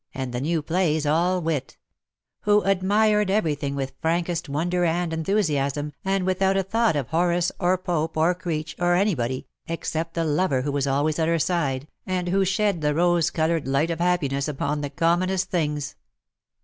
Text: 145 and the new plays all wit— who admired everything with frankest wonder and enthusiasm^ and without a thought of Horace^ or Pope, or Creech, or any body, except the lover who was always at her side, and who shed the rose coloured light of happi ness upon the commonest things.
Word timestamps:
145 0.13 0.23
and 0.23 0.33
the 0.45 0.49
new 0.49 0.61
plays 0.63 1.05
all 1.05 1.39
wit— 1.39 1.77
who 2.45 2.61
admired 2.63 3.29
everything 3.29 3.75
with 3.75 3.93
frankest 4.01 4.49
wonder 4.49 4.83
and 4.83 5.11
enthusiasm^ 5.11 5.91
and 6.03 6.25
without 6.25 6.57
a 6.57 6.63
thought 6.63 6.95
of 6.95 7.09
Horace^ 7.11 7.51
or 7.59 7.77
Pope, 7.77 8.17
or 8.17 8.33
Creech, 8.33 8.75
or 8.79 8.95
any 8.95 9.13
body, 9.13 9.45
except 9.67 10.15
the 10.15 10.23
lover 10.25 10.63
who 10.63 10.71
was 10.71 10.87
always 10.87 11.19
at 11.19 11.27
her 11.27 11.37
side, 11.37 11.87
and 12.03 12.29
who 12.29 12.43
shed 12.43 12.81
the 12.81 12.95
rose 12.95 13.29
coloured 13.29 13.67
light 13.67 13.91
of 13.91 13.99
happi 13.99 14.31
ness 14.31 14.47
upon 14.47 14.81
the 14.81 14.89
commonest 14.89 15.51
things. 15.51 15.93